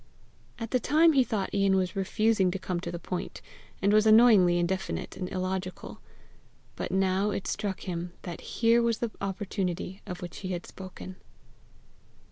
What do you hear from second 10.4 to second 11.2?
had spoken.